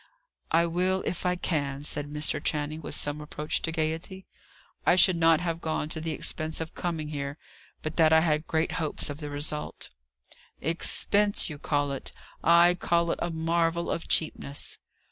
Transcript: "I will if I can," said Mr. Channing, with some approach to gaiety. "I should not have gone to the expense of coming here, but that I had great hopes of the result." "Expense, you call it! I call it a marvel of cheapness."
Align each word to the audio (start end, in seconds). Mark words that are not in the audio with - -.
"I 0.49 0.65
will 0.65 1.03
if 1.05 1.27
I 1.27 1.35
can," 1.35 1.83
said 1.83 2.11
Mr. 2.11 2.43
Channing, 2.43 2.81
with 2.81 2.95
some 2.95 3.21
approach 3.21 3.61
to 3.61 3.71
gaiety. 3.71 4.25
"I 4.83 4.95
should 4.95 5.15
not 5.15 5.41
have 5.41 5.61
gone 5.61 5.89
to 5.89 6.01
the 6.01 6.09
expense 6.09 6.59
of 6.59 6.73
coming 6.73 7.09
here, 7.09 7.37
but 7.83 7.97
that 7.97 8.11
I 8.11 8.21
had 8.21 8.47
great 8.47 8.71
hopes 8.71 9.11
of 9.11 9.19
the 9.19 9.29
result." 9.29 9.91
"Expense, 10.59 11.51
you 11.51 11.59
call 11.59 11.91
it! 11.91 12.13
I 12.43 12.73
call 12.73 13.11
it 13.11 13.19
a 13.21 13.29
marvel 13.29 13.91
of 13.91 14.07
cheapness." 14.07 14.79